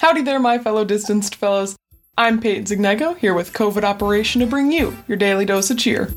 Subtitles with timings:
[0.00, 1.76] Howdy there, my fellow distanced fellows.
[2.16, 6.14] I'm Peyton Zignego, here with COVID Operation to bring you your daily dose of cheer.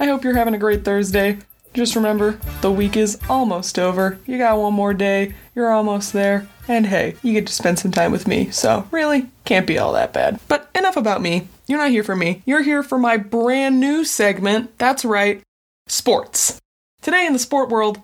[0.00, 1.36] I hope you're having a great Thursday.
[1.74, 4.18] Just remember, the week is almost over.
[4.24, 7.92] You got one more day, you're almost there, and hey, you get to spend some
[7.92, 10.40] time with me, so really, can't be all that bad.
[10.48, 11.48] But enough about me.
[11.66, 12.42] You're not here for me.
[12.46, 14.78] You're here for my brand new segment.
[14.78, 15.42] That's right,
[15.86, 16.62] sports.
[17.06, 18.00] Today in the sport world,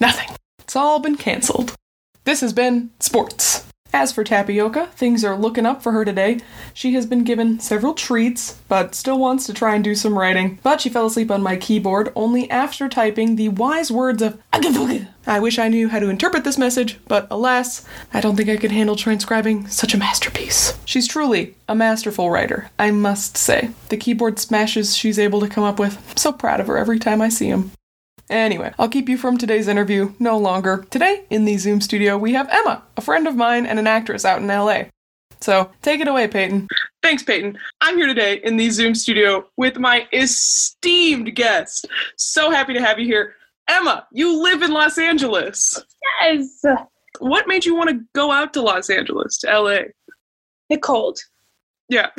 [0.00, 0.28] nothing.
[0.58, 1.76] It's all been cancelled.
[2.24, 3.64] This has been sports.
[3.92, 6.40] As for Tapioca, things are looking up for her today.
[6.74, 10.58] She has been given several treats, but still wants to try and do some writing.
[10.64, 14.42] But she fell asleep on my keyboard only after typing the wise words of
[15.24, 18.56] I wish I knew how to interpret this message, but alas, I don't think I
[18.56, 20.76] could handle transcribing such a masterpiece.
[20.84, 23.70] She's truly a masterful writer, I must say.
[23.88, 26.98] The keyboard smashes she's able to come up with, I'm so proud of her every
[26.98, 27.70] time I see them.
[28.28, 30.84] Anyway, I'll keep you from today's interview no longer.
[30.90, 34.24] Today, in the Zoom studio, we have Emma, a friend of mine and an actress
[34.24, 34.84] out in LA.
[35.40, 36.66] So take it away, Peyton.
[37.02, 37.58] Thanks, Peyton.
[37.80, 41.86] I'm here today in the Zoom studio with my esteemed guest.
[42.16, 43.34] So happy to have you here.
[43.68, 45.80] Emma, you live in Los Angeles.
[46.20, 46.64] Yes.
[47.18, 49.78] What made you want to go out to Los Angeles, to LA?
[50.68, 51.18] The cold.
[51.88, 52.10] Yeah.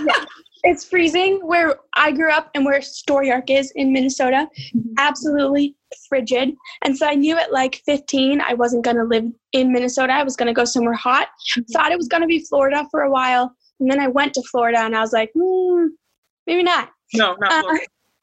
[0.00, 0.24] yeah.
[0.64, 4.48] It's freezing where I grew up and where StoryArk is in Minnesota.
[4.74, 4.94] Mm-hmm.
[4.98, 5.76] Absolutely
[6.08, 6.54] frigid.
[6.82, 10.12] And so I knew at like 15 I wasn't going to live in Minnesota.
[10.12, 11.28] I was going to go somewhere hot.
[11.28, 11.72] Mm-hmm.
[11.72, 13.54] Thought it was going to be Florida for a while.
[13.80, 15.86] And then I went to Florida and I was like, hmm,
[16.46, 16.90] maybe not.
[17.14, 17.78] No, not uh,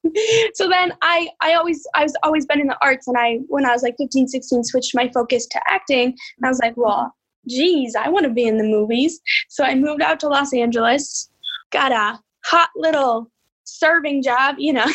[0.54, 3.66] so then I, I always I was always been in the arts and I when
[3.66, 7.14] I was like 15 16 switched my focus to acting and I was like well
[7.48, 11.30] geez I want to be in the movies so I moved out to Los Angeles
[11.72, 13.32] got a hot little
[13.64, 14.86] serving job, you know.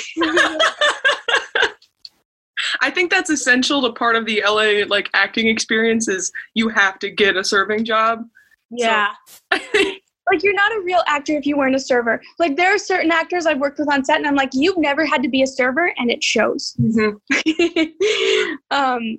[2.83, 6.99] I think that's essential to part of the LA like acting experience is you have
[7.01, 8.25] to get a serving job.
[8.71, 9.11] Yeah.
[9.53, 9.59] So.
[10.31, 12.21] like you're not a real actor if you weren't a server.
[12.39, 15.05] Like there are certain actors I've worked with on set and I'm like, you've never
[15.05, 16.77] had to be a server and it shows.
[16.81, 17.17] Mm-hmm.
[18.71, 19.19] um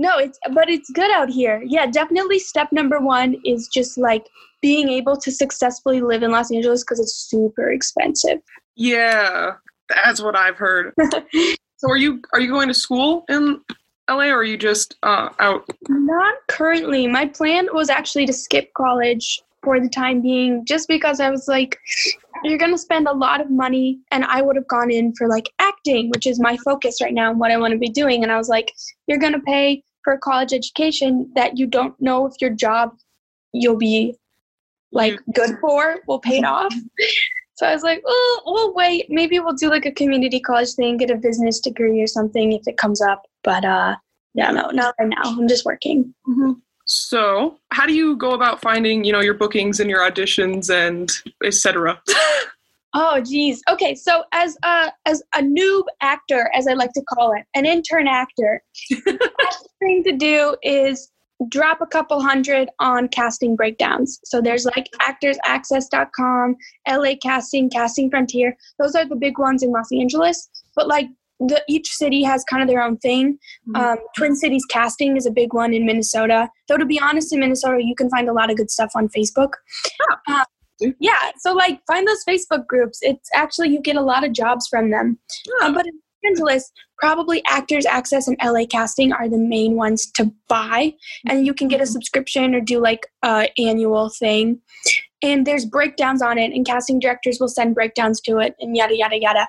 [0.00, 1.62] no, it's but it's good out here.
[1.62, 4.26] Yeah, definitely step number one is just like
[4.62, 8.38] being able to successfully live in Los Angeles because it's super expensive.
[8.76, 9.52] Yeah,
[9.90, 10.94] that's what I've heard.
[11.76, 13.60] so are you are you going to school in
[14.08, 15.68] LA or are you just uh, out?
[15.90, 17.06] Not currently.
[17.06, 21.46] My plan was actually to skip college for the time being just because I was
[21.46, 21.78] like,
[22.42, 23.98] you're going to spend a lot of money.
[24.10, 27.30] And I would have gone in for like acting, which is my focus right now
[27.30, 28.22] and what I want to be doing.
[28.22, 28.72] And I was like,
[29.06, 32.96] you're going to pay for college education that you don't know if your job
[33.52, 34.14] you'll be
[34.92, 36.72] like good for will pay it off.
[37.54, 39.06] So I was like, oh, we'll wait.
[39.10, 42.62] Maybe we'll do like a community college thing, get a business degree or something if
[42.66, 43.26] it comes up.
[43.44, 43.96] But uh,
[44.34, 45.22] yeah, no, not right now.
[45.24, 46.14] I'm just working.
[46.26, 46.52] Mm-hmm.
[46.86, 51.10] So, how do you go about finding, you know, your bookings and your auditions and
[51.44, 52.00] etc.?
[52.94, 53.62] oh, geez.
[53.70, 57.66] Okay, so as a as a noob actor, as I like to call it, an
[57.66, 61.10] intern actor, the best thing to do is
[61.48, 64.20] drop a couple hundred on casting breakdowns.
[64.24, 66.56] So there's like actorsaccess.com,
[66.88, 68.56] LA Casting, Casting Frontier.
[68.78, 70.50] Those are the big ones in Los Angeles.
[70.76, 71.06] But like
[71.40, 73.38] the, each city has kind of their own thing.
[73.68, 73.76] Mm-hmm.
[73.76, 76.50] Um, Twin Cities Casting is a big one in Minnesota.
[76.68, 79.08] Though to be honest, in Minnesota you can find a lot of good stuff on
[79.08, 79.52] Facebook.
[80.28, 80.44] Oh.
[80.84, 82.98] Uh, yeah, so like find those Facebook groups.
[83.02, 85.18] It's actually you get a lot of jobs from them.
[85.60, 85.66] Oh.
[85.66, 90.10] Um, but in Los Angeles, probably Actors Access and LA Casting are the main ones
[90.12, 90.94] to buy,
[91.26, 91.92] and you can get a mm-hmm.
[91.92, 94.60] subscription or do like a annual thing.
[95.22, 98.96] And there's breakdowns on it, and casting directors will send breakdowns to it, and yada
[98.96, 99.48] yada yada.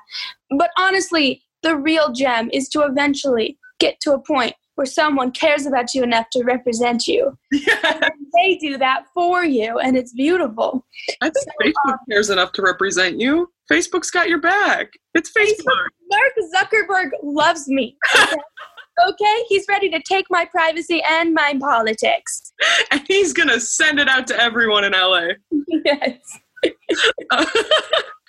[0.58, 5.66] But honestly, the real gem is to eventually get to a point where someone cares
[5.66, 7.38] about you enough to represent you.
[7.52, 8.10] Yeah.
[8.34, 10.86] they do that for you, and it's beautiful.
[11.22, 13.52] I think so, Facebook um, cares enough to represent you.
[13.72, 14.88] Facebook's got your back.
[15.14, 15.88] It's Facebook.
[16.10, 17.98] Mark Zuckerberg loves me.
[18.16, 18.36] Okay?
[19.10, 19.44] okay?
[19.48, 22.54] He's ready to take my privacy and my politics.
[22.92, 25.30] And he's going to send it out to everyone in LA.
[25.86, 26.40] Yes.
[27.32, 27.46] uh,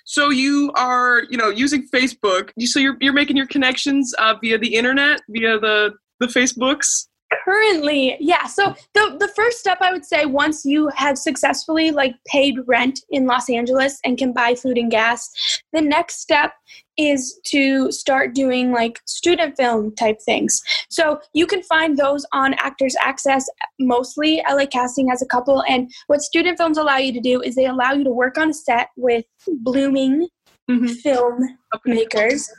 [0.05, 2.49] so you are, you know, using Facebook.
[2.59, 7.07] So you're you're making your connections uh, via the internet, via the the Facebooks?
[7.45, 8.45] Currently yeah.
[8.45, 12.99] So the the first step i would say once you have successfully like paid rent
[13.09, 15.31] in los angeles and can buy food and gas
[15.73, 16.53] the next step
[16.97, 20.61] is to start doing like student film type things.
[20.89, 23.47] So you can find those on actors access
[23.79, 27.55] mostly la casting has a couple and what student films allow you to do is
[27.55, 30.27] they allow you to work on a set with blooming
[30.69, 30.87] mm-hmm.
[30.87, 31.39] film
[31.85, 32.49] makers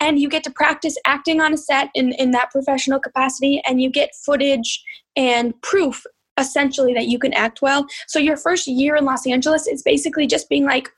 [0.00, 3.80] and you get to practice acting on a set in, in that professional capacity and
[3.80, 4.82] you get footage
[5.16, 6.04] and proof
[6.38, 7.86] essentially that you can act well.
[8.06, 10.90] So your first year in los angeles is basically just being like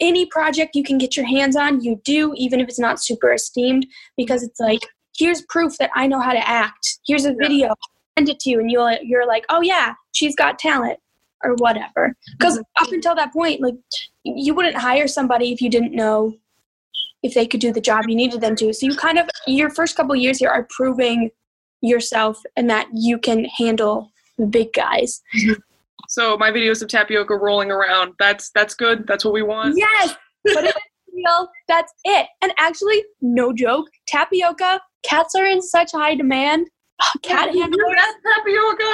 [0.00, 3.32] any project you can get your hands on you do even if it's not super
[3.32, 3.86] esteemed
[4.16, 4.80] because it's like
[5.16, 6.98] here's proof that i know how to act.
[7.06, 7.74] Here's a video
[8.16, 10.98] send it to you and you'll you're like oh yeah she's got talent
[11.42, 12.14] or whatever.
[12.38, 12.84] Because mm-hmm.
[12.84, 13.74] up until that point like
[14.24, 16.34] you wouldn't hire somebody if you didn't know
[17.24, 19.70] if they could do the job you needed them to so you kind of your
[19.70, 21.30] first couple years here are proving
[21.80, 25.20] yourself and that you can handle the big guys
[26.08, 29.06] So my videos of tapioca rolling around, that's that's good.
[29.06, 29.74] That's what we want.
[29.76, 35.62] yes but if it's real that's it and actually no joke tapioca cats are in
[35.62, 36.66] such high demand
[37.22, 38.90] cat handlers tapioca.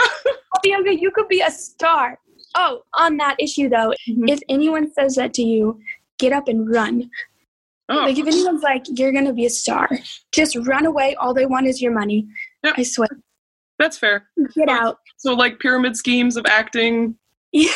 [0.55, 2.17] tapioca you could be a star
[2.57, 4.29] oh on that issue though Mhm.
[4.35, 5.81] if anyone says that to you
[6.19, 7.11] get up and run
[7.91, 9.89] Oh, Like if anyone's like, you're gonna be a star,
[10.33, 11.15] just run away.
[11.17, 12.27] All they want is your money.
[12.65, 12.75] Yep.
[12.79, 13.09] I swear.
[13.79, 14.29] that's fair.
[14.55, 14.99] Get out.
[15.17, 17.17] So like pyramid schemes of acting.
[17.53, 17.69] Yeah.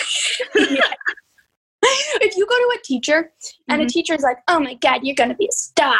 [2.22, 3.30] if you go to a teacher
[3.68, 3.88] and a Mhm.
[3.88, 5.98] teacher's like, oh my god, you're gonna be a star,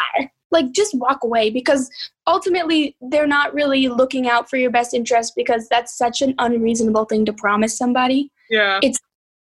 [0.49, 1.89] like just walk away because
[2.25, 7.05] ultimately they're not really looking out for your best interest because that's such an unreasonable
[7.05, 8.31] thing to promise somebody.
[8.49, 8.79] Yeah.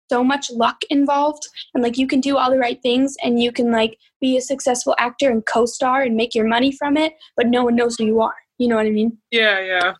[0.09, 3.51] So much luck involved, and like you can do all the right things and you
[3.51, 7.47] can like be a successful actor and co-star and make your money from it, but
[7.47, 8.35] no one knows who you are.
[8.57, 9.17] You know what I mean?
[9.31, 9.93] Yeah, yeah.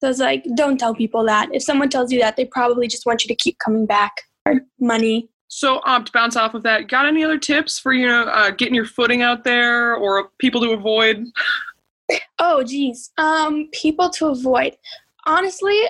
[0.00, 1.48] So it's like, don't tell people that.
[1.52, 4.12] If someone tells you that, they probably just want you to keep coming back.
[4.44, 5.28] Or money.
[5.46, 8.50] So um, to bounce off of that, got any other tips for you know uh,
[8.50, 11.26] getting your footing out there or people to avoid?
[12.38, 13.10] Oh, geez.
[13.16, 14.76] Um, people to avoid.
[15.24, 15.80] Honestly,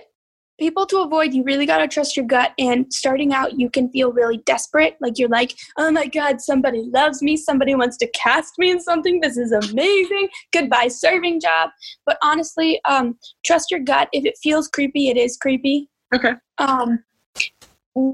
[0.63, 2.53] people to avoid, you really got to trust your gut.
[2.57, 4.97] And starting out, you can feel really desperate.
[5.01, 7.37] Like you're like, oh my God, somebody loves me.
[7.37, 9.21] Somebody wants to cast me in something.
[9.21, 10.29] This is amazing.
[10.53, 11.71] Goodbye, serving job.
[12.07, 14.09] But honestly, um, trust your gut.
[14.13, 15.89] If it feels creepy, it is creepy.
[16.15, 16.35] Okay.
[16.59, 17.03] um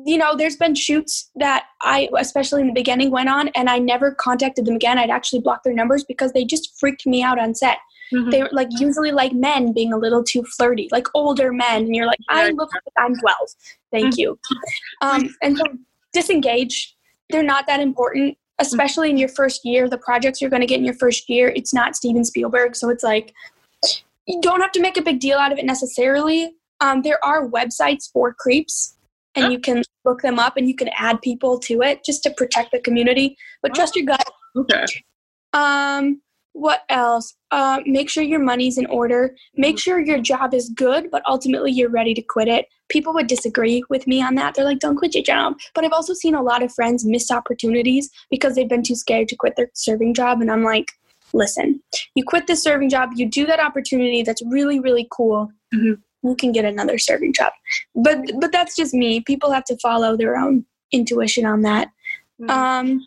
[0.07, 3.79] you know there's been shoots that i especially in the beginning went on and i
[3.79, 7.39] never contacted them again i'd actually block their numbers because they just freaked me out
[7.39, 7.79] on set
[8.13, 8.31] Mhm.
[8.31, 11.95] they were like usually like men being a little too flirty like older men and
[11.95, 13.37] you're like I look like I'm 12
[13.93, 14.39] thank you.
[15.03, 15.65] Um and so
[16.13, 16.95] disengage
[17.31, 20.79] they're not that important especially in your first year the projects you're going to get
[20.79, 23.33] in your first year it's not steven spielberg so it's like
[24.27, 26.55] you don't have to make a big deal out of it necessarily.
[26.81, 28.95] Um, there are websites for creeps
[29.35, 29.49] and Oh.
[29.51, 32.73] you can look them up and you can add people to it just to protect
[32.73, 34.25] the community but trust your gut.
[34.57, 34.85] Okay.
[35.55, 36.21] um
[36.59, 37.35] what else?
[37.51, 39.35] Uh, make sure your money's in order.
[39.57, 39.81] Make Mhm.
[39.81, 42.67] sure your job is good but ultimately you're ready to quit it.
[42.89, 44.55] People would disagree with me on that.
[44.55, 45.55] They're like don't quit your job.
[45.75, 49.29] But i've also seen a lot of friends miss opportunities because they've been too scared
[49.29, 50.89] to quit their serving job and i'm like
[51.35, 51.69] listen
[52.15, 55.99] you quit this serving job you do that opportunity that's really really cool Mhm.
[56.25, 57.53] you can get another serving job.
[57.95, 59.21] But but that's just me.
[59.21, 61.89] People have to follow their own intuition on that.
[62.41, 62.51] Mhm.
[62.51, 63.07] um,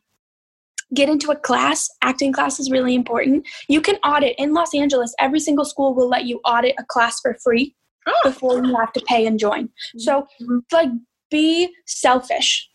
[0.94, 1.90] get into a class.
[2.02, 3.48] Acting class is really important.
[3.68, 5.14] You can audit in Los Angeles.
[5.20, 7.76] Every single school will let you audit a class for free
[8.08, 8.14] Oh.
[8.24, 9.70] before you have to pay and join.
[9.98, 10.62] So, Mhm.
[10.72, 10.90] like,
[11.30, 12.70] be selfish.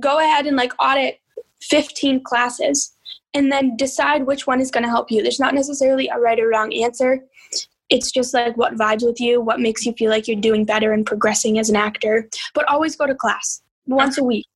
[0.00, 1.20] Go ahead and like audit
[1.60, 2.94] 15 classes
[3.34, 5.22] and then decide which one is going to help you.
[5.22, 7.24] There's not necessarily a right or wrong answer.
[7.90, 10.92] It's just like what vibes with you, what makes you feel like you're doing better
[10.92, 12.28] and progressing as an actor.
[12.54, 14.46] But always go to class once a week.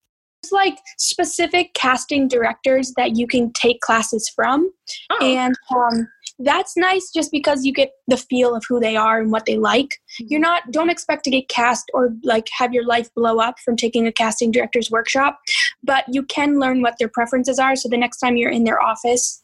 [0.43, 4.71] There's like specific casting directors that you can take classes from.
[5.11, 6.09] Oh, And um,
[6.39, 9.57] that's nice just because you get the feel of who they are and what they
[9.57, 10.01] like.
[10.19, 13.77] You're not, don't expect to get cast or like have your life blow up from
[13.77, 15.39] taking a casting director's workshop,
[15.85, 17.77] but you can learn what their preferences are.
[17.77, 19.43] So the next time you're in their office,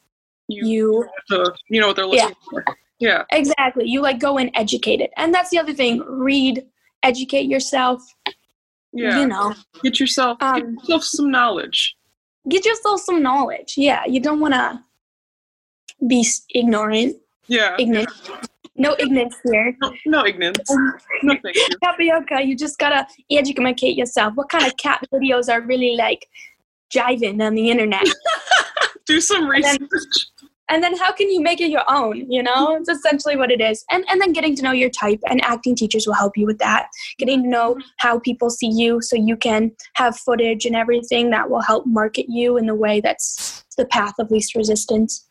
[0.49, 2.64] you, you to- you know what they're looking for.
[3.00, 3.23] Yeah.
[3.31, 6.64] exactly, you like go and educate it And that's the other thing read,
[7.05, 8.02] educate yourself,
[8.92, 9.21] Yeah.
[9.21, 11.95] you know, Get yourself get Um, yourself some knowledge.
[12.49, 13.75] get yourself some knowledge.
[13.76, 14.83] Yeah, you don't want to
[16.07, 17.16] be ignorant,
[17.49, 17.76] Yeah.
[17.78, 18.09] ignorant.
[18.76, 19.76] No ignorance here.
[19.83, 20.71] No, no ignorance.
[21.23, 21.66] No, thank you.
[21.85, 26.26] tapioca you just gotta educate yourself what kind of cat videos are really like
[26.95, 28.07] jiving on the internet
[29.07, 29.80] Do some research.
[30.68, 33.60] And then how can you make it your own you know it's essentially what it
[33.60, 36.46] is and and then getting to know your type and acting teachers will help you
[36.46, 40.76] with that getting to know how people see you so you can have footage and
[40.76, 45.26] everything that will help market you in the way that's the path of least resistance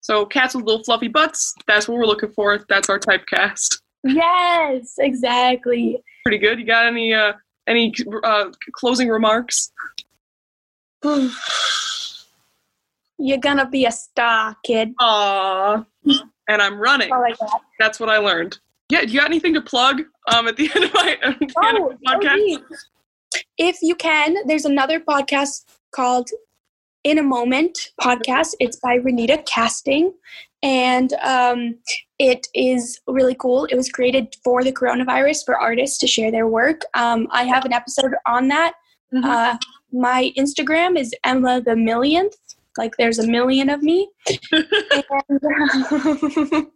[0.00, 1.54] So cats with little fluffy butts.
[1.66, 2.60] That's what we're looking for.
[2.68, 3.78] That's our typecast.
[4.04, 6.58] yes exactly Pretty good.
[6.58, 7.34] You got any uh
[7.66, 7.92] any
[8.24, 9.70] uh closing remarks?
[13.18, 14.94] You're gonna be a star, kid.
[15.00, 15.86] Aww.
[16.48, 17.12] And I'm running.
[17.12, 17.62] I got.
[17.78, 18.58] That's what I learned.
[18.90, 20.02] Yeah, do you got anything to plug
[20.32, 22.62] um, at the end of my, the end of Oh, oh, podcast?
[23.56, 26.28] if you can, there's another podcast called
[27.04, 28.54] In a Moment podcast.
[28.60, 30.12] It's by Renita Casting,
[30.62, 31.76] and um,
[32.18, 33.64] it is really cool.
[33.66, 36.82] It was created for the coronavirus for artists to share their work.
[36.94, 38.74] Um, I have an episode on that.
[39.14, 39.24] Mhm.
[39.24, 39.56] Uh,
[39.92, 42.34] my Instagram is Emma the Millionth.
[42.78, 44.08] Like there's a million of me.
[44.52, 45.40] And,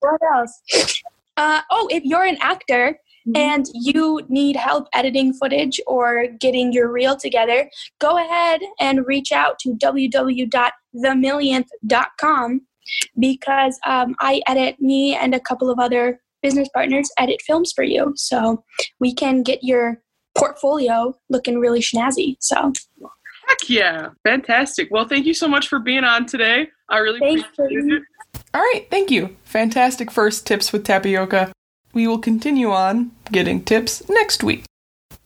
[0.00, 0.62] what else?
[1.36, 2.98] Uh, oh, if you're an actor
[3.34, 9.30] and you need help editing footage or getting your reel together, go ahead and reach
[9.32, 12.60] out to www.themillionth.com
[13.18, 17.84] because um, I edit me and a couple of other business partners edit films for
[17.84, 18.12] you.
[18.16, 18.64] So
[19.00, 20.00] we can get your
[20.36, 22.36] portfolio looking really snazzy.
[22.40, 22.72] So
[23.48, 24.10] Heck yeah.
[24.24, 24.88] Fantastic.
[24.90, 26.68] Well, thank you so much for being on today.
[26.88, 28.02] I really Thanks, appreciate it.
[28.54, 29.36] All right, thank you.
[29.44, 31.52] Fantastic first tips with tapioca.
[31.92, 34.64] We will continue on getting tips next week.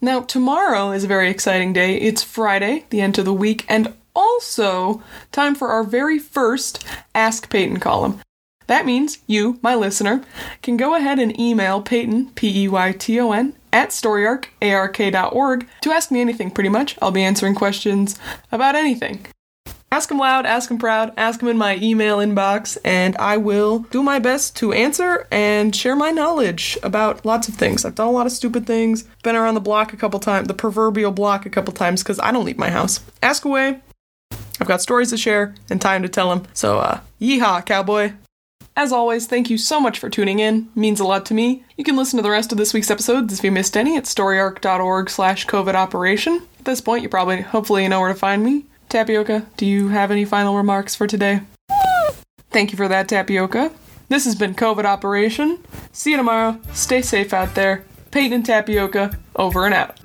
[0.01, 1.97] Now, tomorrow is a very exciting day.
[1.97, 7.51] It's Friday, the end of the week, and also time for our very first Ask
[7.51, 8.21] Peyton column.
[8.67, 10.23] That means you, my listener,
[10.63, 15.67] can go ahead and email Peyton, P E Y T O N, at storyark, ark.org
[15.83, 16.97] to ask me anything pretty much.
[17.01, 18.19] I'll be answering questions
[18.51, 19.27] about anything.
[19.93, 23.81] Ask them loud, ask them proud, ask them in my email inbox, and I will
[23.91, 27.85] do my best to answer and share my knowledge about lots of things.
[27.85, 30.55] I've done a lot of stupid things, been around the block a couple times, the
[30.55, 33.01] proverbial block a couple times, because I don't leave my house.
[33.23, 33.83] Ask away.
[34.59, 36.47] I've got stories to share and time to tell them.
[36.55, 38.15] So, uh, yeehaw, cowboy.
[38.75, 40.69] As always, thank you so much for tuning in.
[40.75, 41.65] It means a lot to me.
[41.77, 44.05] You can listen to the rest of this week's episodes if you missed any at
[44.05, 46.43] storyark.org slash COVID operation.
[46.59, 48.65] At this point, you probably, hopefully, you know where to find me.
[48.89, 51.43] Tapioca, do you have any final remarks for today?
[52.51, 53.73] Thank you for that, Tapioca.
[54.09, 55.59] This has been COVID Operation.
[55.93, 56.59] See you tomorrow.
[56.73, 57.85] Stay safe out there.
[58.11, 60.02] Peyton and Tapioca, over and out.